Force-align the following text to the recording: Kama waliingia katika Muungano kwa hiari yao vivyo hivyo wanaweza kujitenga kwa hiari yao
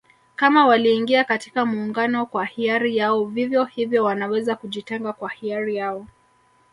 Kama 0.35 0.67
waliingia 0.67 1.23
katika 1.23 1.65
Muungano 1.65 2.25
kwa 2.25 2.45
hiari 2.45 2.97
yao 2.97 3.25
vivyo 3.25 3.65
hivyo 3.65 4.03
wanaweza 4.03 4.55
kujitenga 4.55 5.13
kwa 5.13 5.29
hiari 5.29 5.75
yao 5.75 6.05